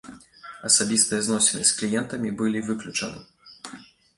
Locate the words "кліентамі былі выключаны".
1.81-3.21